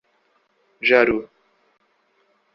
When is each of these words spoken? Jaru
Jaru 0.81 1.19